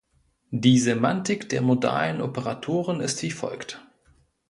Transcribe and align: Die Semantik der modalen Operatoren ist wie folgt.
Die 0.49 0.79
Semantik 0.79 1.47
der 1.49 1.61
modalen 1.61 2.21
Operatoren 2.21 3.01
ist 3.01 3.21
wie 3.21 3.29
folgt. 3.29 3.85